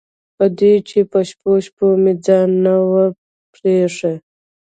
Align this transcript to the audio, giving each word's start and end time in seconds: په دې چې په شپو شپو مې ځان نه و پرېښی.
په 0.37 0.45
دې 0.59 0.73
چې 0.89 0.99
په 1.11 1.19
شپو 1.29 1.51
شپو 1.65 1.87
مې 2.03 2.13
ځان 2.25 2.49
نه 2.65 2.75
و 2.91 2.93
پرېښی. 3.53 4.13